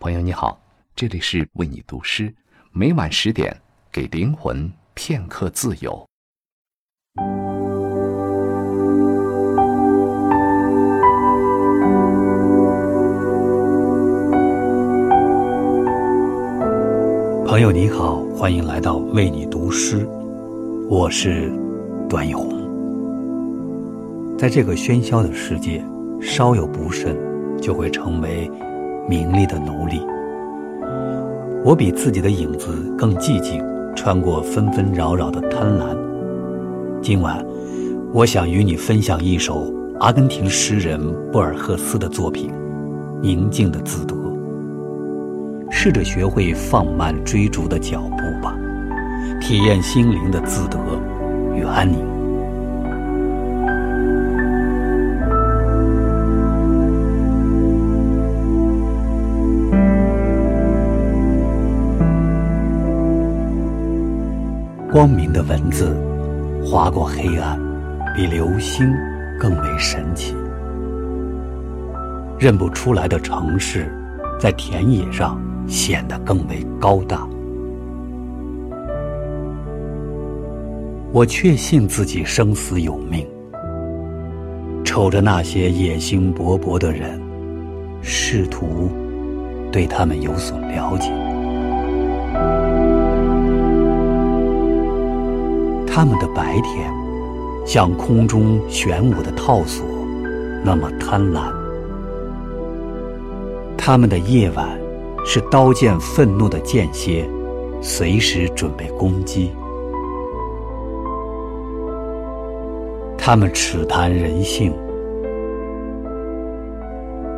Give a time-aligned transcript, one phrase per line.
[0.00, 0.58] 朋友你好，
[0.96, 2.34] 这里是为你读诗，
[2.72, 3.54] 每晚十点
[3.92, 6.06] 给灵魂片刻自由。
[17.46, 20.08] 朋友你好，欢迎来到为你读诗，
[20.88, 21.52] 我是
[22.08, 22.58] 段奕宏。
[24.38, 25.84] 在这个喧嚣的世界，
[26.22, 27.14] 稍有不慎，
[27.60, 28.50] 就会成为
[29.10, 30.00] 名利的奴隶。
[31.64, 33.60] 我比自己的影子更寂静，
[33.96, 35.98] 穿过纷纷扰扰的贪婪。
[37.02, 37.44] 今晚，
[38.12, 39.66] 我想与你分享一首
[39.98, 41.00] 阿根廷诗人
[41.32, 42.50] 博尔赫斯的作品
[43.20, 44.14] 《宁静的自得》。
[45.72, 48.56] 试着学会放慢追逐的脚步吧，
[49.40, 50.78] 体验心灵的自得
[51.56, 52.09] 与安宁。
[64.92, 65.96] 光明的文字
[66.64, 67.58] 划过黑暗，
[68.14, 68.92] 比流星
[69.38, 70.34] 更为神奇。
[72.38, 73.92] 认不出来的城市，
[74.38, 75.40] 在田野上。
[75.68, 77.24] 显得更为高大。
[81.12, 83.24] 我确信自己生死有命。
[84.84, 87.20] 瞅着那些野心勃勃的人，
[88.02, 88.90] 试图
[89.70, 91.29] 对他们有所了解。
[95.92, 96.92] 他们的白天
[97.66, 99.84] 像空中玄武的套索，
[100.64, 101.52] 那么贪婪；
[103.76, 104.78] 他们的夜晚。
[105.22, 107.28] 是刀剑愤怒的间歇，
[107.82, 109.52] 随时准备攻击。
[113.18, 114.72] 他们尺谈人性，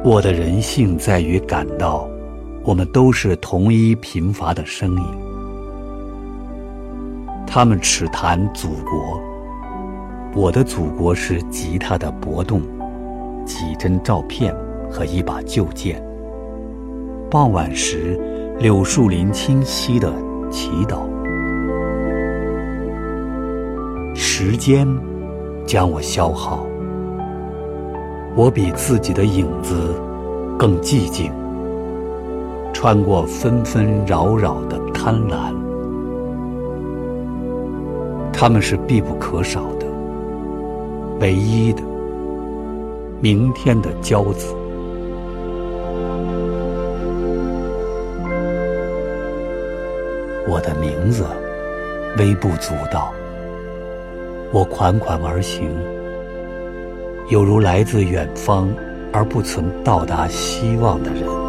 [0.04, 2.08] 我的人性在于感到，
[2.62, 5.04] 我们都是同一贫乏的声音。
[7.54, 9.20] 他们只谈祖国，
[10.34, 12.62] 我的祖国是吉他的搏动，
[13.44, 14.56] 几帧照片
[14.90, 16.02] 和一把旧剑。
[17.30, 18.18] 傍晚时，
[18.58, 20.10] 柳树林清晰的
[20.50, 21.00] 祈祷。
[24.14, 24.88] 时间
[25.66, 26.64] 将我消耗，
[28.34, 29.94] 我比自己的影子
[30.58, 31.30] 更寂静。
[32.72, 35.52] 穿过纷纷扰扰的贪婪，
[38.42, 39.86] 他们是必不可少的、
[41.20, 41.80] 唯一的、
[43.20, 44.52] 明天的骄子。
[50.48, 51.24] 我的名字
[52.18, 53.14] 微不足道，
[54.50, 55.70] 我款款而行，
[57.28, 58.68] 犹如来自远方
[59.12, 61.41] 而不曾到达希望的人。